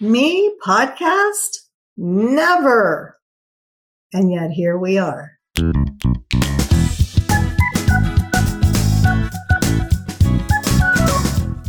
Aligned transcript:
Me 0.00 0.52
podcast? 0.60 1.56
Never. 1.96 3.16
And 4.12 4.32
yet 4.32 4.50
here 4.50 4.76
we 4.76 4.98
are. 4.98 5.38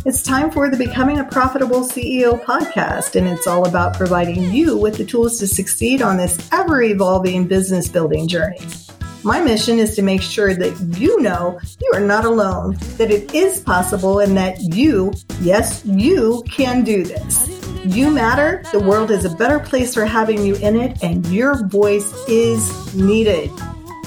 It's 0.04 0.24
time 0.24 0.50
for 0.50 0.68
the 0.68 0.76
Becoming 0.76 1.20
a 1.20 1.24
Profitable 1.24 1.82
CEO 1.82 2.44
podcast, 2.44 3.14
and 3.14 3.28
it's 3.28 3.46
all 3.46 3.68
about 3.68 3.96
providing 3.96 4.50
you 4.52 4.76
with 4.76 4.96
the 4.96 5.04
tools 5.04 5.38
to 5.38 5.46
succeed 5.46 6.02
on 6.02 6.16
this 6.16 6.48
ever 6.52 6.82
evolving 6.82 7.46
business 7.46 7.88
building 7.88 8.26
journey. 8.26 8.58
My 9.22 9.40
mission 9.40 9.78
is 9.78 9.94
to 9.94 10.02
make 10.02 10.22
sure 10.22 10.52
that 10.52 10.98
you 10.98 11.20
know 11.20 11.60
you 11.80 11.92
are 11.94 12.00
not 12.00 12.24
alone, 12.24 12.76
that 12.96 13.12
it 13.12 13.32
is 13.32 13.60
possible, 13.60 14.18
and 14.18 14.36
that 14.36 14.58
you, 14.74 15.12
yes, 15.40 15.84
you 15.84 16.42
can 16.50 16.82
do 16.82 17.04
this. 17.04 17.55
You 17.88 18.10
matter, 18.10 18.64
the 18.72 18.80
world 18.80 19.12
is 19.12 19.24
a 19.24 19.30
better 19.30 19.60
place 19.60 19.94
for 19.94 20.04
having 20.04 20.44
you 20.44 20.56
in 20.56 20.74
it, 20.74 21.04
and 21.04 21.24
your 21.28 21.68
voice 21.68 22.12
is 22.26 22.92
needed. 22.96 23.48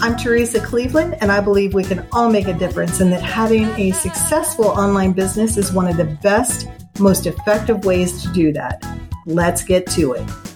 I'm 0.01 0.17
Teresa 0.17 0.59
Cleveland, 0.59 1.15
and 1.21 1.31
I 1.31 1.39
believe 1.39 1.73
we 1.73 1.85
can 1.85 2.05
all 2.11 2.29
make 2.29 2.47
a 2.47 2.53
difference, 2.53 2.99
and 2.99 3.09
that 3.13 3.23
having 3.23 3.67
a 3.79 3.91
successful 3.91 4.65
online 4.65 5.13
business 5.13 5.55
is 5.55 5.71
one 5.71 5.87
of 5.87 5.95
the 5.95 6.03
best, 6.03 6.67
most 6.99 7.25
effective 7.25 7.85
ways 7.85 8.21
to 8.21 8.33
do 8.33 8.51
that. 8.51 8.85
Let's 9.25 9.63
get 9.63 9.87
to 9.91 10.11
it. 10.11 10.48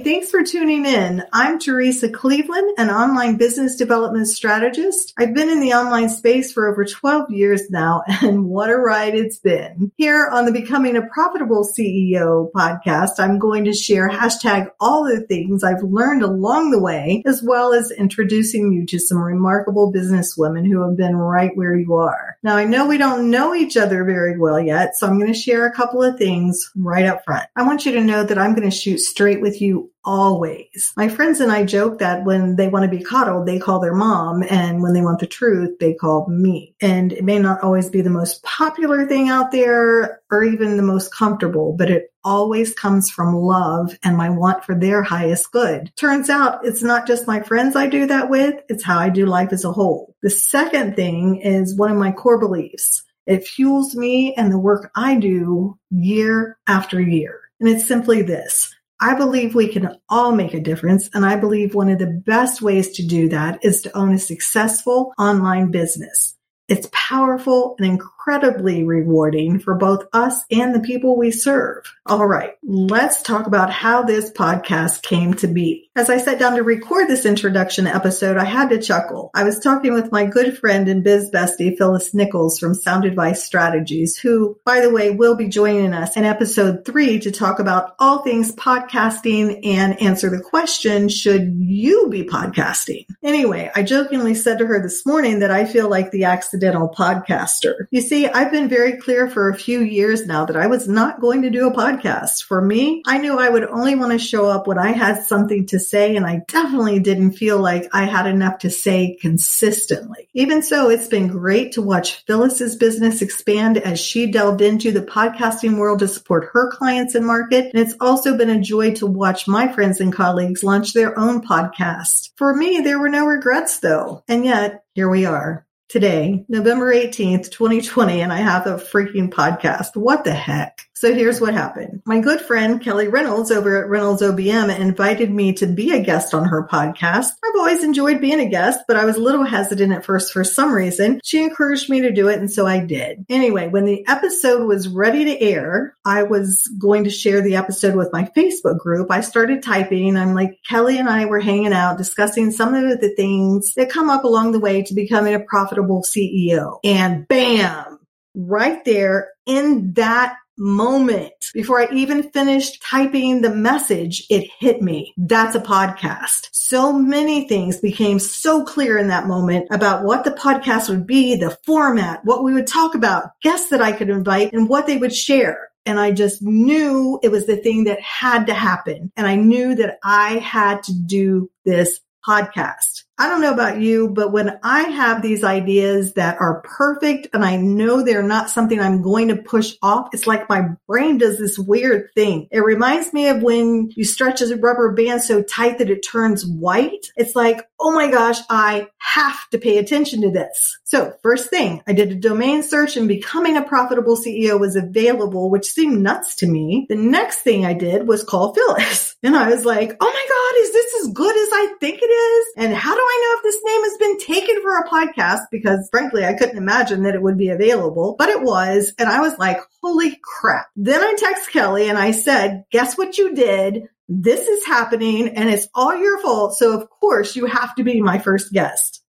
Thanks 0.00 0.30
for 0.30 0.42
tuning 0.42 0.86
in. 0.86 1.22
I'm 1.34 1.58
Teresa 1.58 2.08
Cleveland, 2.08 2.78
an 2.78 2.88
online 2.88 3.36
business 3.36 3.76
development 3.76 4.26
strategist. 4.26 5.12
I've 5.18 5.34
been 5.34 5.50
in 5.50 5.60
the 5.60 5.74
online 5.74 6.08
space 6.08 6.50
for 6.50 6.66
over 6.66 6.86
12 6.86 7.30
years 7.30 7.68
now, 7.68 8.02
and 8.22 8.46
what 8.46 8.70
a 8.70 8.76
ride 8.76 9.14
it's 9.14 9.38
been. 9.38 9.92
Here 9.98 10.28
on 10.32 10.46
the 10.46 10.52
Becoming 10.52 10.96
a 10.96 11.06
Profitable 11.12 11.68
CEO 11.68 12.50
podcast, 12.52 13.18
I'm 13.18 13.38
going 13.38 13.66
to 13.66 13.74
share 13.74 14.08
hashtag 14.08 14.70
all 14.80 15.04
the 15.04 15.26
things 15.26 15.62
I've 15.62 15.82
learned 15.82 16.22
along 16.22 16.70
the 16.70 16.80
way, 16.80 17.22
as 17.26 17.42
well 17.42 17.74
as 17.74 17.90
introducing 17.90 18.72
you 18.72 18.86
to 18.86 18.98
some 18.98 19.18
remarkable 19.18 19.92
business 19.92 20.36
women 20.38 20.64
who 20.64 20.80
have 20.88 20.96
been 20.96 21.16
right 21.16 21.54
where 21.54 21.76
you 21.76 21.94
are. 21.96 22.38
Now, 22.42 22.56
I 22.56 22.64
know 22.64 22.86
we 22.86 22.96
don't 22.96 23.30
know 23.30 23.54
each 23.54 23.76
other 23.76 24.04
very 24.04 24.38
well 24.38 24.58
yet, 24.58 24.96
so 24.96 25.06
I'm 25.06 25.18
going 25.18 25.32
to 25.32 25.38
share 25.38 25.66
a 25.66 25.74
couple 25.74 26.02
of 26.02 26.16
things 26.16 26.70
right 26.74 27.04
up 27.04 27.24
front. 27.26 27.46
I 27.54 27.64
want 27.64 27.84
you 27.84 27.92
to 27.92 28.00
know 28.00 28.24
that 28.24 28.38
I'm 28.38 28.54
going 28.54 28.70
to 28.70 28.74
shoot 28.74 28.98
straight 28.98 29.42
with 29.42 29.60
you 29.60 29.81
always. 30.04 30.92
My 30.96 31.08
friends 31.08 31.40
and 31.40 31.52
I 31.52 31.64
joke 31.64 31.98
that 31.98 32.24
when 32.24 32.56
they 32.56 32.68
want 32.68 32.84
to 32.84 32.96
be 32.96 33.04
coddled, 33.04 33.46
they 33.46 33.58
call 33.58 33.80
their 33.80 33.94
mom, 33.94 34.42
and 34.48 34.82
when 34.82 34.92
they 34.92 35.00
want 35.00 35.20
the 35.20 35.26
truth, 35.26 35.78
they 35.78 35.94
call 35.94 36.28
me. 36.28 36.74
And 36.80 37.12
it 37.12 37.24
may 37.24 37.38
not 37.38 37.62
always 37.62 37.88
be 37.88 38.00
the 38.00 38.10
most 38.10 38.42
popular 38.42 39.06
thing 39.06 39.28
out 39.28 39.52
there 39.52 40.20
or 40.30 40.44
even 40.44 40.76
the 40.76 40.82
most 40.82 41.14
comfortable, 41.14 41.74
but 41.76 41.90
it 41.90 42.12
always 42.24 42.72
comes 42.74 43.10
from 43.10 43.34
love 43.34 43.96
and 44.02 44.16
my 44.16 44.30
want 44.30 44.64
for 44.64 44.74
their 44.74 45.02
highest 45.02 45.50
good. 45.52 45.92
Turns 45.96 46.30
out 46.30 46.64
it's 46.64 46.82
not 46.82 47.06
just 47.06 47.26
my 47.26 47.40
friends 47.40 47.76
I 47.76 47.86
do 47.86 48.06
that 48.06 48.30
with, 48.30 48.60
it's 48.68 48.84
how 48.84 48.98
I 48.98 49.08
do 49.08 49.26
life 49.26 49.52
as 49.52 49.64
a 49.64 49.72
whole. 49.72 50.14
The 50.22 50.30
second 50.30 50.96
thing 50.96 51.40
is 51.42 51.76
one 51.76 51.90
of 51.90 51.96
my 51.96 52.12
core 52.12 52.38
beliefs. 52.38 53.02
It 53.26 53.46
fuels 53.46 53.94
me 53.94 54.34
and 54.34 54.50
the 54.50 54.58
work 54.58 54.90
I 54.96 55.16
do 55.16 55.78
year 55.90 56.58
after 56.66 57.00
year. 57.00 57.40
And 57.60 57.68
it's 57.68 57.86
simply 57.86 58.22
this. 58.22 58.74
I 59.02 59.16
believe 59.16 59.56
we 59.56 59.66
can 59.66 59.96
all 60.08 60.30
make 60.30 60.54
a 60.54 60.60
difference. 60.60 61.10
And 61.12 61.26
I 61.26 61.34
believe 61.34 61.74
one 61.74 61.88
of 61.88 61.98
the 61.98 62.22
best 62.24 62.62
ways 62.62 62.92
to 62.92 63.06
do 63.06 63.28
that 63.30 63.58
is 63.64 63.82
to 63.82 63.96
own 63.96 64.14
a 64.14 64.18
successful 64.18 65.12
online 65.18 65.72
business. 65.72 66.36
It's 66.68 66.88
powerful 66.92 67.74
and 67.80 68.00
incredibly 68.22 68.84
rewarding 68.84 69.58
for 69.58 69.74
both 69.74 70.06
us 70.12 70.44
and 70.50 70.72
the 70.72 70.80
people 70.80 71.16
we 71.16 71.30
serve. 71.30 71.92
All 72.06 72.24
right, 72.24 72.56
let's 72.62 73.20
talk 73.22 73.46
about 73.48 73.70
how 73.70 74.02
this 74.02 74.30
podcast 74.30 75.02
came 75.02 75.34
to 75.34 75.48
be. 75.48 75.90
As 75.96 76.08
I 76.08 76.18
sat 76.18 76.38
down 76.38 76.54
to 76.54 76.62
record 76.62 77.08
this 77.08 77.26
introduction 77.26 77.86
episode, 77.86 78.36
I 78.36 78.44
had 78.44 78.70
to 78.70 78.80
chuckle. 78.80 79.30
I 79.34 79.42
was 79.44 79.58
talking 79.58 79.92
with 79.92 80.12
my 80.12 80.24
good 80.24 80.56
friend 80.56 80.88
and 80.88 81.02
biz 81.02 81.30
bestie, 81.32 81.76
Phyllis 81.76 82.14
Nichols 82.14 82.58
from 82.58 82.74
Sound 82.74 83.04
Advice 83.04 83.42
Strategies, 83.42 84.16
who, 84.16 84.56
by 84.64 84.80
the 84.80 84.90
way, 84.90 85.10
will 85.10 85.34
be 85.34 85.48
joining 85.48 85.92
us 85.92 86.16
in 86.16 86.24
episode 86.24 86.84
three 86.84 87.18
to 87.20 87.32
talk 87.32 87.58
about 87.58 87.94
all 87.98 88.22
things 88.22 88.54
podcasting 88.54 89.66
and 89.66 90.00
answer 90.00 90.30
the 90.30 90.40
question, 90.40 91.08
should 91.08 91.54
you 91.58 92.08
be 92.08 92.22
podcasting? 92.22 93.04
Anyway, 93.22 93.70
I 93.74 93.82
jokingly 93.82 94.34
said 94.34 94.58
to 94.58 94.66
her 94.66 94.80
this 94.80 95.04
morning 95.04 95.40
that 95.40 95.50
I 95.50 95.64
feel 95.64 95.90
like 95.90 96.10
the 96.10 96.24
accidental 96.24 96.88
podcaster. 96.88 97.86
You 97.90 98.00
see, 98.00 98.11
I've 98.12 98.52
been 98.52 98.68
very 98.68 98.98
clear 98.98 99.26
for 99.26 99.48
a 99.48 99.56
few 99.56 99.80
years 99.80 100.26
now 100.26 100.44
that 100.44 100.56
I 100.56 100.66
was 100.66 100.86
not 100.86 101.18
going 101.18 101.42
to 101.42 101.50
do 101.50 101.66
a 101.66 101.72
podcast. 101.72 102.44
For 102.44 102.60
me, 102.60 103.02
I 103.06 103.16
knew 103.16 103.38
I 103.38 103.48
would 103.48 103.64
only 103.64 103.94
want 103.94 104.12
to 104.12 104.18
show 104.18 104.50
up 104.50 104.66
when 104.66 104.76
I 104.76 104.92
had 104.92 105.24
something 105.24 105.64
to 105.68 105.78
say, 105.78 106.14
and 106.14 106.26
I 106.26 106.42
definitely 106.46 107.00
didn't 107.00 107.32
feel 107.32 107.58
like 107.58 107.88
I 107.94 108.04
had 108.04 108.26
enough 108.26 108.58
to 108.58 108.70
say 108.70 109.16
consistently. 109.18 110.28
Even 110.34 110.62
so, 110.62 110.90
it's 110.90 111.08
been 111.08 111.28
great 111.28 111.72
to 111.72 111.80
watch 111.80 112.22
Phyllis's 112.26 112.76
business 112.76 113.22
expand 113.22 113.78
as 113.78 113.98
she 113.98 114.30
delved 114.30 114.60
into 114.60 114.92
the 114.92 115.00
podcasting 115.00 115.78
world 115.78 116.00
to 116.00 116.08
support 116.08 116.50
her 116.52 116.70
clients 116.70 117.14
and 117.14 117.24
market. 117.24 117.72
And 117.72 117.82
it's 117.82 117.96
also 117.98 118.36
been 118.36 118.50
a 118.50 118.60
joy 118.60 118.92
to 118.96 119.06
watch 119.06 119.48
my 119.48 119.72
friends 119.72 120.00
and 120.00 120.12
colleagues 120.12 120.62
launch 120.62 120.92
their 120.92 121.18
own 121.18 121.40
podcast. 121.40 122.28
For 122.36 122.54
me, 122.54 122.80
there 122.80 122.98
were 122.98 123.08
no 123.08 123.24
regrets 123.24 123.78
though. 123.78 124.22
And 124.28 124.44
yet, 124.44 124.84
here 124.92 125.08
we 125.08 125.24
are 125.24 125.66
today, 125.92 126.42
November 126.48 126.94
18th, 126.94 127.50
2020, 127.50 128.22
and 128.22 128.32
I 128.32 128.38
have 128.38 128.66
a 128.66 128.76
freaking 128.76 129.28
podcast. 129.28 129.94
What 129.94 130.24
the 130.24 130.32
heck? 130.32 130.88
So 131.02 131.12
here's 131.12 131.40
what 131.40 131.52
happened. 131.52 132.00
My 132.06 132.20
good 132.20 132.40
friend 132.40 132.80
Kelly 132.80 133.08
Reynolds 133.08 133.50
over 133.50 133.82
at 133.82 133.88
Reynolds 133.88 134.22
OBM 134.22 134.78
invited 134.78 135.32
me 135.32 135.52
to 135.54 135.66
be 135.66 135.90
a 135.90 136.00
guest 136.00 136.32
on 136.32 136.44
her 136.44 136.68
podcast. 136.70 137.30
I've 137.44 137.56
always 137.56 137.82
enjoyed 137.82 138.20
being 138.20 138.38
a 138.38 138.48
guest, 138.48 138.84
but 138.86 138.96
I 138.96 139.04
was 139.04 139.16
a 139.16 139.20
little 139.20 139.42
hesitant 139.42 139.92
at 139.92 140.04
first 140.04 140.32
for 140.32 140.44
some 140.44 140.72
reason. 140.72 141.20
She 141.24 141.42
encouraged 141.42 141.90
me 141.90 142.02
to 142.02 142.12
do 142.12 142.28
it, 142.28 142.38
and 142.38 142.48
so 142.48 142.68
I 142.68 142.78
did. 142.78 143.26
Anyway, 143.28 143.66
when 143.66 143.84
the 143.84 144.06
episode 144.06 144.64
was 144.64 144.86
ready 144.86 145.24
to 145.24 145.40
air, 145.40 145.96
I 146.04 146.22
was 146.22 146.68
going 146.78 147.02
to 147.02 147.10
share 147.10 147.40
the 147.40 147.56
episode 147.56 147.96
with 147.96 148.12
my 148.12 148.30
Facebook 148.36 148.78
group. 148.78 149.10
I 149.10 149.22
started 149.22 149.60
typing. 149.60 150.16
I'm 150.16 150.34
like, 150.34 150.60
Kelly 150.68 151.00
and 151.00 151.08
I 151.08 151.24
were 151.24 151.40
hanging 151.40 151.72
out 151.72 151.98
discussing 151.98 152.52
some 152.52 152.74
of 152.74 153.00
the 153.00 153.12
things 153.16 153.74
that 153.74 153.90
come 153.90 154.08
up 154.08 154.22
along 154.22 154.52
the 154.52 154.60
way 154.60 154.84
to 154.84 154.94
becoming 154.94 155.34
a 155.34 155.40
profitable 155.40 156.04
CEO. 156.04 156.78
And 156.84 157.26
bam! 157.26 157.98
Right 158.36 158.82
there 158.84 159.28
in 159.46 159.94
that 159.94 160.36
moment 160.58 161.50
before 161.54 161.80
I 161.80 161.88
even 161.92 162.30
finished 162.30 162.82
typing 162.82 163.40
the 163.40 163.54
message, 163.54 164.26
it 164.30 164.48
hit 164.58 164.82
me. 164.82 165.14
That's 165.16 165.54
a 165.54 165.60
podcast. 165.60 166.48
So 166.52 166.92
many 166.92 167.48
things 167.48 167.80
became 167.80 168.18
so 168.18 168.64
clear 168.64 168.98
in 168.98 169.08
that 169.08 169.26
moment 169.26 169.68
about 169.70 170.04
what 170.04 170.24
the 170.24 170.30
podcast 170.30 170.88
would 170.88 171.06
be, 171.06 171.36
the 171.36 171.56
format, 171.64 172.20
what 172.24 172.44
we 172.44 172.54
would 172.54 172.66
talk 172.66 172.94
about, 172.94 173.30
guests 173.42 173.70
that 173.70 173.82
I 173.82 173.92
could 173.92 174.10
invite 174.10 174.52
and 174.52 174.68
what 174.68 174.86
they 174.86 174.96
would 174.96 175.14
share. 175.14 175.68
And 175.84 175.98
I 175.98 176.12
just 176.12 176.42
knew 176.42 177.18
it 177.22 177.30
was 177.30 177.46
the 177.46 177.56
thing 177.56 177.84
that 177.84 178.00
had 178.00 178.46
to 178.46 178.54
happen. 178.54 179.12
And 179.16 179.26
I 179.26 179.36
knew 179.36 179.74
that 179.74 179.98
I 180.04 180.38
had 180.38 180.82
to 180.84 180.94
do 180.94 181.50
this 181.64 182.00
podcast. 182.26 183.02
I 183.22 183.28
don't 183.28 183.40
know 183.40 183.52
about 183.52 183.80
you, 183.80 184.08
but 184.08 184.32
when 184.32 184.58
I 184.64 184.82
have 184.82 185.22
these 185.22 185.44
ideas 185.44 186.14
that 186.14 186.40
are 186.40 186.60
perfect 186.62 187.28
and 187.32 187.44
I 187.44 187.54
know 187.54 188.02
they're 188.02 188.20
not 188.20 188.50
something 188.50 188.80
I'm 188.80 189.00
going 189.00 189.28
to 189.28 189.36
push 189.36 189.76
off, 189.80 190.08
it's 190.12 190.26
like 190.26 190.48
my 190.48 190.70
brain 190.88 191.18
does 191.18 191.38
this 191.38 191.56
weird 191.56 192.10
thing. 192.16 192.48
It 192.50 192.64
reminds 192.64 193.12
me 193.12 193.28
of 193.28 193.40
when 193.40 193.92
you 193.94 194.04
stretch 194.04 194.42
a 194.42 194.56
rubber 194.56 194.90
band 194.90 195.22
so 195.22 195.40
tight 195.40 195.78
that 195.78 195.88
it 195.88 196.00
turns 196.00 196.44
white. 196.44 197.12
It's 197.14 197.36
like, 197.36 197.64
oh 197.78 197.92
my 197.92 198.10
gosh, 198.10 198.38
I 198.50 198.88
have 198.98 199.48
to 199.50 199.58
pay 199.58 199.78
attention 199.78 200.22
to 200.22 200.30
this. 200.32 200.80
So 200.82 201.14
first 201.22 201.48
thing, 201.48 201.80
I 201.86 201.92
did 201.92 202.10
a 202.10 202.16
domain 202.16 202.64
search 202.64 202.96
and 202.96 203.06
becoming 203.06 203.56
a 203.56 203.62
profitable 203.62 204.16
CEO 204.16 204.58
was 204.58 204.74
available, 204.74 205.48
which 205.48 205.70
seemed 205.70 206.02
nuts 206.02 206.34
to 206.36 206.48
me. 206.48 206.86
The 206.88 206.96
next 206.96 207.38
thing 207.38 207.64
I 207.64 207.72
did 207.72 208.08
was 208.08 208.24
call 208.24 208.52
Phyllis 208.52 209.14
and 209.22 209.36
I 209.36 209.48
was 209.50 209.64
like, 209.64 209.96
oh 210.00 210.06
my 210.06 210.26
God, 210.28 210.62
is 210.62 210.72
this 210.72 211.04
as 211.04 211.12
good 211.12 211.36
as 211.36 211.48
I 211.52 211.74
think 211.78 212.00
it 212.02 212.06
is? 212.06 212.46
And 212.56 212.74
how 212.74 212.94
do 212.94 213.00
I 213.00 213.11
know 213.20 213.36
if 213.38 213.42
this 213.42 213.60
name 213.64 213.82
has 213.82 213.98
been 213.98 214.18
taken 214.18 214.62
for 214.62 214.78
a 214.78 214.88
podcast? 214.88 215.46
Because 215.50 215.88
frankly, 215.90 216.24
I 216.24 216.34
couldn't 216.34 216.56
imagine 216.56 217.02
that 217.02 217.14
it 217.14 217.22
would 217.22 217.36
be 217.36 217.50
available, 217.50 218.16
but 218.18 218.28
it 218.28 218.42
was. 218.42 218.92
And 218.98 219.08
I 219.08 219.20
was 219.20 219.38
like, 219.38 219.58
holy 219.82 220.18
crap. 220.22 220.68
Then 220.76 221.02
I 221.02 221.14
text 221.18 221.50
Kelly 221.50 221.88
and 221.88 221.98
I 221.98 222.12
said, 222.12 222.64
guess 222.70 222.96
what 222.96 223.18
you 223.18 223.34
did? 223.34 223.88
This 224.08 224.46
is 224.46 224.66
happening 224.66 225.28
and 225.36 225.48
it's 225.48 225.68
all 225.74 225.96
your 225.96 226.20
fault. 226.20 226.56
So 226.56 226.78
of 226.78 226.88
course 226.88 227.36
you 227.36 227.46
have 227.46 227.74
to 227.76 227.84
be 227.84 228.00
my 228.00 228.18
first 228.18 228.52
guest. 228.52 229.02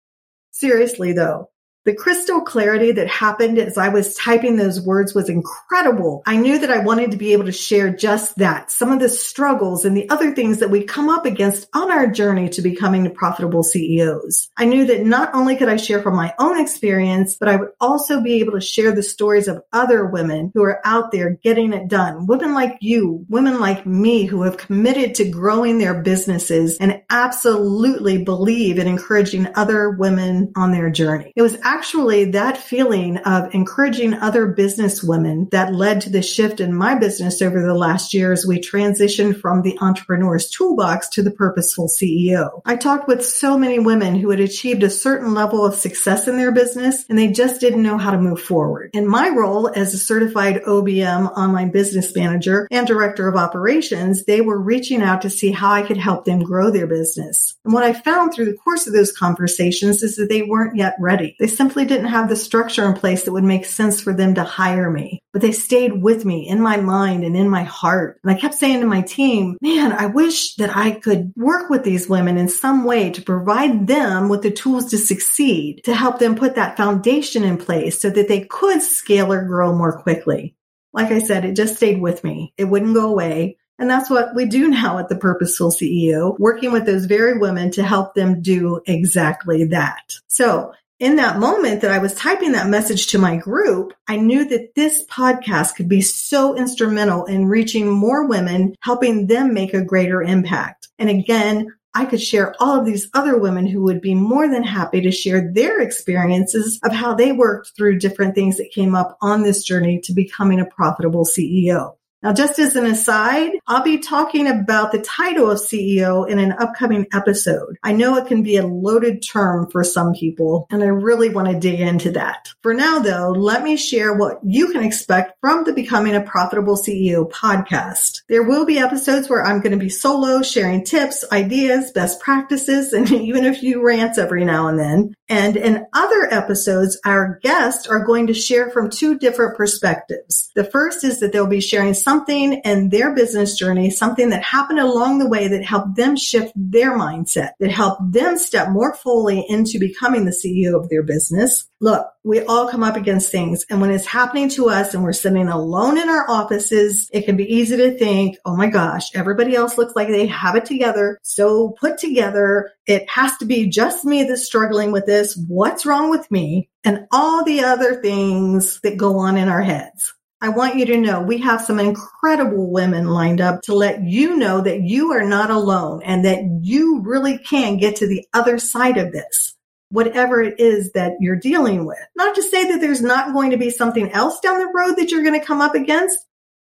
Seriously 0.50 1.12
though, 1.12 1.49
The 1.86 1.94
crystal 1.94 2.42
clarity 2.42 2.92
that 2.92 3.08
happened 3.08 3.58
as 3.58 3.78
I 3.78 3.88
was 3.88 4.14
typing 4.14 4.56
those 4.56 4.82
words 4.82 5.14
was 5.14 5.30
incredible. 5.30 6.22
I 6.26 6.36
knew 6.36 6.58
that 6.58 6.70
I 6.70 6.84
wanted 6.84 7.12
to 7.12 7.16
be 7.16 7.32
able 7.32 7.46
to 7.46 7.52
share 7.52 7.90
just 7.90 8.36
that, 8.36 8.70
some 8.70 8.92
of 8.92 9.00
the 9.00 9.08
struggles 9.08 9.86
and 9.86 9.96
the 9.96 10.08
other 10.10 10.34
things 10.34 10.58
that 10.58 10.68
we 10.68 10.84
come 10.84 11.08
up 11.08 11.24
against 11.24 11.68
on 11.74 11.90
our 11.90 12.06
journey 12.06 12.50
to 12.50 12.60
becoming 12.60 13.10
profitable 13.14 13.62
CEOs. 13.62 14.50
I 14.58 14.66
knew 14.66 14.84
that 14.88 15.06
not 15.06 15.34
only 15.34 15.56
could 15.56 15.70
I 15.70 15.76
share 15.76 16.02
from 16.02 16.16
my 16.16 16.34
own 16.38 16.60
experience, 16.60 17.36
but 17.40 17.48
I 17.48 17.56
would 17.56 17.70
also 17.80 18.20
be 18.20 18.40
able 18.40 18.52
to 18.52 18.60
share 18.60 18.92
the 18.92 19.02
stories 19.02 19.48
of 19.48 19.62
other 19.72 20.04
women 20.04 20.50
who 20.52 20.62
are 20.62 20.82
out 20.84 21.12
there 21.12 21.38
getting 21.42 21.72
it 21.72 21.88
done. 21.88 22.26
Women 22.26 22.52
like 22.52 22.76
you, 22.82 23.24
women 23.30 23.58
like 23.58 23.86
me 23.86 24.26
who 24.26 24.42
have 24.42 24.58
committed 24.58 25.14
to 25.14 25.30
growing 25.30 25.78
their 25.78 26.02
businesses 26.02 26.76
and 26.76 27.00
absolutely 27.08 28.22
believe 28.22 28.78
in 28.78 28.86
encouraging 28.86 29.48
other 29.54 29.88
women 29.88 30.52
on 30.56 30.72
their 30.72 30.90
journey. 30.90 31.32
It 31.34 31.42
was 31.42 31.56
actually 31.70 32.24
that 32.24 32.56
feeling 32.56 33.16
of 33.18 33.54
encouraging 33.54 34.12
other 34.12 34.48
business 34.48 35.04
women 35.04 35.48
that 35.52 35.72
led 35.72 36.00
to 36.00 36.10
the 36.10 36.20
shift 36.20 36.58
in 36.58 36.74
my 36.74 36.96
business 36.96 37.40
over 37.40 37.62
the 37.62 37.74
last 37.74 38.12
year 38.12 38.32
as 38.32 38.44
we 38.44 38.58
transitioned 38.58 39.40
from 39.40 39.62
the 39.62 39.78
entrepreneur's 39.80 40.50
toolbox 40.50 41.08
to 41.08 41.22
the 41.22 41.30
purposeful 41.30 41.86
CEO. 41.86 42.60
I 42.64 42.74
talked 42.74 43.06
with 43.06 43.24
so 43.24 43.56
many 43.56 43.78
women 43.78 44.16
who 44.16 44.30
had 44.30 44.40
achieved 44.40 44.82
a 44.82 44.90
certain 44.90 45.32
level 45.32 45.64
of 45.64 45.76
success 45.76 46.26
in 46.26 46.36
their 46.36 46.50
business 46.50 47.06
and 47.08 47.16
they 47.16 47.28
just 47.28 47.60
didn't 47.60 47.84
know 47.84 47.98
how 47.98 48.10
to 48.10 48.18
move 48.18 48.42
forward. 48.42 48.90
In 48.92 49.06
my 49.06 49.28
role 49.28 49.68
as 49.68 49.94
a 49.94 49.98
certified 49.98 50.62
OBM 50.66 51.30
online 51.36 51.70
business 51.70 52.12
manager 52.16 52.66
and 52.72 52.84
director 52.84 53.28
of 53.28 53.36
operations, 53.36 54.24
they 54.24 54.40
were 54.40 54.60
reaching 54.60 55.02
out 55.02 55.22
to 55.22 55.30
see 55.30 55.52
how 55.52 55.70
I 55.70 55.82
could 55.82 55.98
help 55.98 56.24
them 56.24 56.40
grow 56.40 56.72
their 56.72 56.88
business. 56.88 57.56
And 57.64 57.72
what 57.72 57.84
I 57.84 57.92
found 57.92 58.34
through 58.34 58.46
the 58.46 58.58
course 58.58 58.88
of 58.88 58.92
those 58.92 59.12
conversations 59.12 60.02
is 60.02 60.16
that 60.16 60.28
they 60.28 60.42
weren't 60.42 60.76
yet 60.76 60.96
ready. 60.98 61.36
They 61.38 61.46
simply 61.60 61.84
didn't 61.84 62.06
have 62.06 62.30
the 62.30 62.36
structure 62.36 62.86
in 62.86 62.94
place 62.94 63.24
that 63.24 63.32
would 63.32 63.44
make 63.44 63.66
sense 63.66 64.00
for 64.00 64.14
them 64.14 64.34
to 64.34 64.42
hire 64.42 64.90
me. 64.90 65.22
But 65.34 65.42
they 65.42 65.52
stayed 65.52 65.92
with 65.92 66.24
me 66.24 66.48
in 66.48 66.58
my 66.58 66.78
mind 66.78 67.22
and 67.22 67.36
in 67.36 67.50
my 67.50 67.64
heart. 67.64 68.18
And 68.22 68.32
I 68.32 68.40
kept 68.40 68.54
saying 68.54 68.80
to 68.80 68.86
my 68.86 69.02
team, 69.02 69.58
man, 69.60 69.92
I 69.92 70.06
wish 70.06 70.54
that 70.54 70.74
I 70.74 70.92
could 70.92 71.34
work 71.36 71.68
with 71.68 71.84
these 71.84 72.08
women 72.08 72.38
in 72.38 72.48
some 72.48 72.84
way 72.84 73.10
to 73.10 73.20
provide 73.20 73.86
them 73.86 74.30
with 74.30 74.40
the 74.40 74.50
tools 74.50 74.86
to 74.86 74.96
succeed, 74.96 75.82
to 75.84 75.94
help 75.94 76.18
them 76.18 76.34
put 76.34 76.54
that 76.54 76.78
foundation 76.78 77.44
in 77.44 77.58
place 77.58 78.00
so 78.00 78.08
that 78.08 78.26
they 78.26 78.46
could 78.46 78.80
scale 78.80 79.30
or 79.30 79.44
grow 79.44 79.76
more 79.76 80.00
quickly. 80.00 80.54
Like 80.94 81.12
I 81.12 81.18
said, 81.18 81.44
it 81.44 81.56
just 81.56 81.76
stayed 81.76 82.00
with 82.00 82.24
me. 82.24 82.54
It 82.56 82.64
wouldn't 82.64 82.94
go 82.94 83.10
away. 83.10 83.58
And 83.78 83.90
that's 83.90 84.08
what 84.08 84.34
we 84.34 84.46
do 84.46 84.68
now 84.68 84.98
at 84.98 85.10
the 85.10 85.16
Purposeful 85.16 85.72
CEO, 85.72 86.38
working 86.38 86.72
with 86.72 86.86
those 86.86 87.04
very 87.04 87.36
women 87.36 87.70
to 87.72 87.82
help 87.82 88.14
them 88.14 88.40
do 88.40 88.80
exactly 88.86 89.64
that. 89.64 90.14
So 90.26 90.72
in 91.00 91.16
that 91.16 91.38
moment 91.38 91.80
that 91.80 91.90
I 91.90 91.98
was 91.98 92.14
typing 92.14 92.52
that 92.52 92.68
message 92.68 93.08
to 93.08 93.18
my 93.18 93.36
group, 93.36 93.94
I 94.06 94.16
knew 94.16 94.46
that 94.48 94.74
this 94.76 95.04
podcast 95.06 95.74
could 95.74 95.88
be 95.88 96.02
so 96.02 96.54
instrumental 96.54 97.24
in 97.24 97.46
reaching 97.46 97.88
more 97.88 98.26
women, 98.26 98.76
helping 98.82 99.26
them 99.26 99.54
make 99.54 99.72
a 99.72 99.84
greater 99.84 100.22
impact. 100.22 100.88
And 100.98 101.08
again, 101.08 101.74
I 101.94 102.04
could 102.04 102.22
share 102.22 102.54
all 102.60 102.78
of 102.78 102.84
these 102.84 103.08
other 103.14 103.36
women 103.36 103.66
who 103.66 103.82
would 103.82 104.00
be 104.00 104.14
more 104.14 104.46
than 104.46 104.62
happy 104.62 105.00
to 105.00 105.10
share 105.10 105.50
their 105.52 105.80
experiences 105.80 106.78
of 106.84 106.92
how 106.92 107.14
they 107.14 107.32
worked 107.32 107.72
through 107.76 107.98
different 107.98 108.34
things 108.34 108.58
that 108.58 108.70
came 108.70 108.94
up 108.94 109.16
on 109.20 109.42
this 109.42 109.64
journey 109.64 110.00
to 110.04 110.12
becoming 110.12 110.60
a 110.60 110.66
profitable 110.66 111.24
CEO. 111.24 111.94
Now, 112.22 112.34
just 112.34 112.58
as 112.58 112.76
an 112.76 112.84
aside, 112.84 113.52
I'll 113.66 113.82
be 113.82 113.98
talking 113.98 114.46
about 114.46 114.92
the 114.92 115.00
title 115.00 115.50
of 115.50 115.58
CEO 115.58 116.28
in 116.28 116.38
an 116.38 116.52
upcoming 116.52 117.06
episode. 117.14 117.78
I 117.82 117.92
know 117.92 118.16
it 118.16 118.26
can 118.26 118.42
be 118.42 118.58
a 118.58 118.66
loaded 118.66 119.22
term 119.22 119.70
for 119.70 119.82
some 119.82 120.12
people, 120.12 120.66
and 120.70 120.82
I 120.82 120.88
really 120.88 121.30
want 121.30 121.48
to 121.48 121.58
dig 121.58 121.80
into 121.80 122.10
that. 122.12 122.50
For 122.62 122.74
now, 122.74 122.98
though, 122.98 123.30
let 123.30 123.62
me 123.62 123.78
share 123.78 124.12
what 124.12 124.38
you 124.44 124.70
can 124.70 124.84
expect 124.84 125.38
from 125.40 125.64
the 125.64 125.72
Becoming 125.72 126.14
a 126.14 126.20
Profitable 126.20 126.76
CEO 126.76 127.30
podcast. 127.30 128.20
There 128.28 128.42
will 128.42 128.66
be 128.66 128.78
episodes 128.78 129.30
where 129.30 129.42
I'm 129.42 129.62
going 129.62 129.72
to 129.72 129.78
be 129.78 129.88
solo, 129.88 130.42
sharing 130.42 130.84
tips, 130.84 131.24
ideas, 131.32 131.90
best 131.92 132.20
practices, 132.20 132.92
and 132.92 133.10
even 133.10 133.46
a 133.46 133.54
few 133.54 133.82
rants 133.82 134.18
every 134.18 134.44
now 134.44 134.68
and 134.68 134.78
then. 134.78 135.14
And 135.30 135.56
in 135.56 135.86
other 135.92 136.26
episodes, 136.28 136.98
our 137.06 137.38
guests 137.40 137.86
are 137.86 138.04
going 138.04 138.26
to 138.26 138.34
share 138.34 138.68
from 138.70 138.90
two 138.90 139.16
different 139.16 139.56
perspectives. 139.56 140.50
The 140.56 140.64
first 140.64 141.04
is 141.04 141.20
that 141.20 141.32
they'll 141.32 141.46
be 141.46 141.60
sharing 141.60 141.94
something 141.94 142.54
in 142.64 142.88
their 142.88 143.14
business 143.14 143.56
journey, 143.56 143.90
something 143.90 144.30
that 144.30 144.42
happened 144.42 144.80
along 144.80 145.20
the 145.20 145.28
way 145.28 145.46
that 145.46 145.64
helped 145.64 145.94
them 145.94 146.16
shift 146.16 146.52
their 146.56 146.98
mindset, 146.98 147.52
that 147.60 147.70
helped 147.70 148.12
them 148.12 148.36
step 148.38 148.70
more 148.70 148.92
fully 148.92 149.46
into 149.48 149.78
becoming 149.78 150.24
the 150.24 150.32
CEO 150.32 150.74
of 150.74 150.88
their 150.88 151.04
business. 151.04 151.68
Look, 151.78 152.08
we 152.22 152.42
all 152.42 152.68
come 152.68 152.82
up 152.82 152.96
against 152.96 153.30
things. 153.30 153.64
And 153.70 153.80
when 153.80 153.90
it's 153.90 154.06
happening 154.06 154.48
to 154.50 154.68
us 154.68 154.92
and 154.92 155.02
we're 155.02 155.12
sitting 155.12 155.48
alone 155.48 155.98
in 155.98 156.08
our 156.08 156.28
offices, 156.28 157.08
it 157.12 157.24
can 157.24 157.36
be 157.36 157.52
easy 157.52 157.76
to 157.76 157.96
think, 157.96 158.36
oh 158.44 158.56
my 158.56 158.68
gosh, 158.68 159.14
everybody 159.14 159.56
else 159.56 159.78
looks 159.78 159.96
like 159.96 160.08
they 160.08 160.26
have 160.26 160.54
it 160.54 160.66
together. 160.66 161.18
So 161.22 161.70
put 161.80 161.98
together. 161.98 162.72
It 162.86 163.08
has 163.08 163.36
to 163.38 163.46
be 163.46 163.68
just 163.68 164.04
me 164.04 164.24
that's 164.24 164.44
struggling 164.44 164.92
with 164.92 165.06
this. 165.06 165.36
What's 165.48 165.86
wrong 165.86 166.10
with 166.10 166.30
me? 166.30 166.68
And 166.84 167.06
all 167.10 167.44
the 167.44 167.64
other 167.64 168.00
things 168.02 168.80
that 168.80 168.96
go 168.96 169.18
on 169.18 169.36
in 169.36 169.48
our 169.48 169.62
heads. 169.62 170.12
I 170.42 170.48
want 170.48 170.76
you 170.76 170.86
to 170.86 170.96
know 170.96 171.20
we 171.20 171.36
have 171.38 171.60
some 171.60 171.78
incredible 171.78 172.70
women 172.70 173.08
lined 173.08 173.42
up 173.42 173.60
to 173.62 173.74
let 173.74 174.02
you 174.02 174.36
know 174.36 174.62
that 174.62 174.80
you 174.80 175.12
are 175.12 175.24
not 175.24 175.50
alone 175.50 176.02
and 176.02 176.24
that 176.24 176.42
you 176.62 177.02
really 177.02 177.36
can 177.38 177.76
get 177.76 177.96
to 177.96 178.06
the 178.06 178.26
other 178.32 178.58
side 178.58 178.96
of 178.96 179.12
this 179.12 179.54
whatever 179.90 180.40
it 180.40 180.58
is 180.58 180.92
that 180.92 181.12
you're 181.20 181.36
dealing 181.36 181.84
with. 181.84 181.98
Not 182.16 182.34
to 182.36 182.42
say 182.42 182.70
that 182.70 182.80
there's 182.80 183.02
not 183.02 183.32
going 183.32 183.50
to 183.50 183.56
be 183.56 183.70
something 183.70 184.10
else 184.12 184.40
down 184.40 184.58
the 184.58 184.72
road 184.74 184.96
that 184.96 185.10
you're 185.10 185.24
going 185.24 185.38
to 185.38 185.46
come 185.46 185.60
up 185.60 185.74
against. 185.74 186.18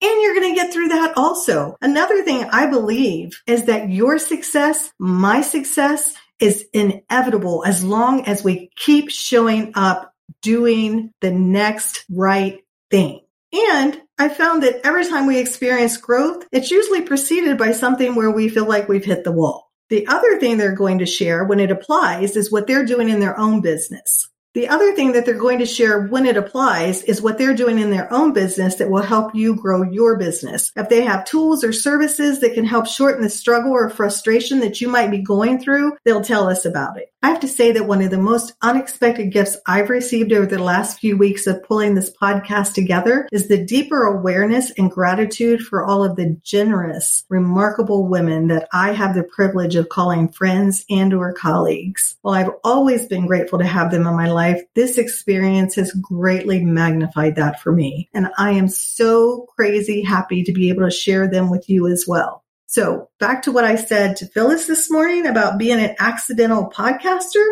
And 0.00 0.20
you're 0.20 0.34
going 0.34 0.52
to 0.52 0.60
get 0.60 0.72
through 0.72 0.88
that 0.88 1.16
also. 1.16 1.76
Another 1.80 2.24
thing 2.24 2.44
I 2.44 2.66
believe 2.66 3.40
is 3.46 3.66
that 3.66 3.88
your 3.88 4.18
success, 4.18 4.90
my 4.98 5.42
success 5.42 6.14
is 6.40 6.64
inevitable 6.72 7.62
as 7.64 7.84
long 7.84 8.24
as 8.26 8.42
we 8.42 8.70
keep 8.74 9.10
showing 9.10 9.72
up 9.76 10.12
doing 10.40 11.12
the 11.20 11.30
next 11.30 12.04
right 12.10 12.58
thing. 12.90 13.20
And 13.52 14.00
I 14.18 14.28
found 14.28 14.62
that 14.62 14.84
every 14.84 15.06
time 15.06 15.26
we 15.26 15.38
experience 15.38 15.96
growth, 15.98 16.46
it's 16.50 16.70
usually 16.70 17.02
preceded 17.02 17.58
by 17.58 17.72
something 17.72 18.14
where 18.14 18.30
we 18.30 18.48
feel 18.48 18.66
like 18.66 18.88
we've 18.88 19.04
hit 19.04 19.24
the 19.24 19.32
wall. 19.32 19.71
The 19.92 20.06
other 20.06 20.40
thing 20.40 20.56
they're 20.56 20.74
going 20.74 21.00
to 21.00 21.04
share 21.04 21.44
when 21.44 21.60
it 21.60 21.70
applies 21.70 22.34
is 22.34 22.50
what 22.50 22.66
they're 22.66 22.82
doing 22.82 23.10
in 23.10 23.20
their 23.20 23.38
own 23.38 23.60
business. 23.60 24.26
The 24.54 24.68
other 24.68 24.94
thing 24.94 25.12
that 25.12 25.24
they're 25.24 25.34
going 25.34 25.60
to 25.60 25.66
share 25.66 26.02
when 26.08 26.26
it 26.26 26.36
applies 26.36 27.02
is 27.04 27.22
what 27.22 27.38
they're 27.38 27.54
doing 27.54 27.78
in 27.78 27.90
their 27.90 28.12
own 28.12 28.34
business 28.34 28.74
that 28.74 28.90
will 28.90 29.00
help 29.00 29.34
you 29.34 29.56
grow 29.56 29.82
your 29.82 30.18
business. 30.18 30.72
If 30.76 30.90
they 30.90 31.00
have 31.02 31.24
tools 31.24 31.64
or 31.64 31.72
services 31.72 32.40
that 32.40 32.52
can 32.52 32.66
help 32.66 32.86
shorten 32.86 33.22
the 33.22 33.30
struggle 33.30 33.72
or 33.72 33.88
frustration 33.88 34.60
that 34.60 34.78
you 34.82 34.88
might 34.88 35.10
be 35.10 35.22
going 35.22 35.58
through, 35.58 35.96
they'll 36.04 36.20
tell 36.20 36.50
us 36.50 36.66
about 36.66 36.98
it. 36.98 37.12
I 37.24 37.28
have 37.28 37.40
to 37.40 37.48
say 37.48 37.70
that 37.70 37.86
one 37.86 38.02
of 38.02 38.10
the 38.10 38.18
most 38.18 38.52
unexpected 38.62 39.30
gifts 39.30 39.56
I've 39.64 39.90
received 39.90 40.32
over 40.32 40.44
the 40.44 40.58
last 40.58 40.98
few 40.98 41.16
weeks 41.16 41.46
of 41.46 41.62
pulling 41.62 41.94
this 41.94 42.10
podcast 42.10 42.74
together 42.74 43.28
is 43.30 43.46
the 43.46 43.64
deeper 43.64 44.02
awareness 44.02 44.72
and 44.72 44.90
gratitude 44.90 45.60
for 45.60 45.84
all 45.84 46.02
of 46.02 46.16
the 46.16 46.36
generous, 46.42 47.24
remarkable 47.28 48.08
women 48.08 48.48
that 48.48 48.68
I 48.72 48.90
have 48.92 49.14
the 49.14 49.22
privilege 49.22 49.76
of 49.76 49.88
calling 49.88 50.28
friends 50.28 50.84
and 50.90 51.14
or 51.14 51.32
colleagues. 51.32 52.16
While 52.22 52.34
I've 52.34 52.50
always 52.64 53.06
been 53.06 53.28
grateful 53.28 53.60
to 53.60 53.64
have 53.64 53.92
them 53.92 54.04
in 54.08 54.16
my 54.16 54.28
life, 54.42 54.62
this 54.74 54.98
experience 54.98 55.76
has 55.76 55.92
greatly 55.92 56.64
magnified 56.64 57.36
that 57.36 57.60
for 57.60 57.72
me. 57.72 58.08
And 58.12 58.28
I 58.38 58.52
am 58.52 58.68
so 58.68 59.46
crazy 59.56 60.02
happy 60.02 60.42
to 60.44 60.52
be 60.52 60.68
able 60.68 60.82
to 60.82 60.90
share 60.90 61.28
them 61.28 61.50
with 61.50 61.68
you 61.68 61.86
as 61.86 62.04
well. 62.08 62.44
So 62.66 63.08
back 63.20 63.42
to 63.42 63.52
what 63.52 63.64
I 63.64 63.76
said 63.76 64.16
to 64.16 64.26
Phyllis 64.26 64.66
this 64.66 64.90
morning 64.90 65.26
about 65.26 65.58
being 65.58 65.78
an 65.78 65.94
accidental 65.98 66.70
podcaster. 66.70 67.46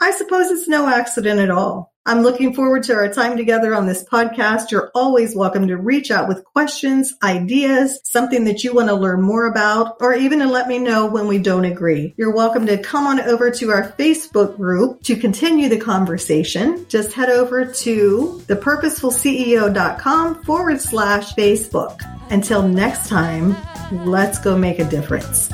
I 0.00 0.10
suppose 0.12 0.50
it's 0.50 0.66
no 0.66 0.88
accident 0.88 1.38
at 1.38 1.50
all. 1.50 1.91
I'm 2.04 2.22
looking 2.22 2.52
forward 2.52 2.82
to 2.84 2.94
our 2.94 3.12
time 3.12 3.36
together 3.36 3.76
on 3.76 3.86
this 3.86 4.02
podcast. 4.02 4.72
You're 4.72 4.90
always 4.92 5.36
welcome 5.36 5.68
to 5.68 5.76
reach 5.76 6.10
out 6.10 6.26
with 6.26 6.44
questions, 6.44 7.14
ideas, 7.22 8.00
something 8.02 8.42
that 8.46 8.64
you 8.64 8.74
want 8.74 8.88
to 8.88 8.94
learn 8.96 9.22
more 9.22 9.46
about, 9.46 9.98
or 10.00 10.12
even 10.12 10.40
to 10.40 10.46
let 10.46 10.66
me 10.66 10.80
know 10.80 11.06
when 11.06 11.28
we 11.28 11.38
don't 11.38 11.64
agree. 11.64 12.12
You're 12.16 12.34
welcome 12.34 12.66
to 12.66 12.76
come 12.76 13.06
on 13.06 13.20
over 13.20 13.52
to 13.52 13.70
our 13.70 13.92
Facebook 13.92 14.56
group 14.56 15.04
to 15.04 15.14
continue 15.14 15.68
the 15.68 15.78
conversation. 15.78 16.86
Just 16.88 17.12
head 17.12 17.30
over 17.30 17.66
to 17.66 18.42
thepurposefulceo.com 18.46 20.42
forward 20.42 20.80
slash 20.80 21.34
Facebook. 21.34 22.00
Until 22.32 22.66
next 22.66 23.08
time, 23.08 23.54
let's 23.92 24.40
go 24.40 24.58
make 24.58 24.80
a 24.80 24.90
difference. 24.90 25.52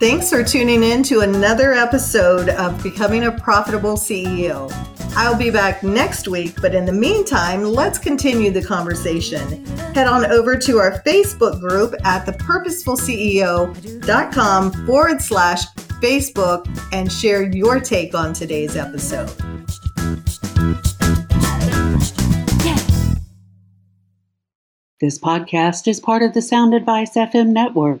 Thanks 0.00 0.28
for 0.28 0.42
tuning 0.42 0.82
in 0.82 1.04
to 1.04 1.20
another 1.20 1.72
episode 1.72 2.48
of 2.48 2.82
Becoming 2.82 3.24
a 3.24 3.32
Profitable 3.32 3.94
CEO. 3.94 4.68
I'll 5.16 5.38
be 5.38 5.50
back 5.50 5.84
next 5.84 6.26
week, 6.26 6.60
but 6.60 6.74
in 6.74 6.84
the 6.84 6.92
meantime, 6.92 7.62
let's 7.62 7.98
continue 7.98 8.50
the 8.50 8.62
conversation. 8.62 9.64
Head 9.94 10.08
on 10.08 10.26
over 10.26 10.56
to 10.56 10.78
our 10.78 11.00
Facebook 11.04 11.60
group 11.60 11.94
at 12.04 12.26
thepurposefulceo.com 12.26 14.86
forward 14.86 15.22
slash 15.22 15.64
Facebook 16.02 16.66
and 16.92 17.10
share 17.10 17.44
your 17.44 17.78
take 17.78 18.16
on 18.16 18.32
today's 18.32 18.76
episode. 18.76 19.30
This 25.00 25.20
podcast 25.20 25.86
is 25.86 26.00
part 26.00 26.22
of 26.22 26.34
the 26.34 26.42
Sound 26.42 26.74
Advice 26.74 27.14
FM 27.14 27.48
network. 27.48 28.00